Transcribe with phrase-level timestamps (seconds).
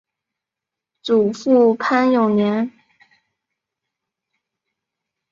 [1.03, 2.73] 祖父潘永年。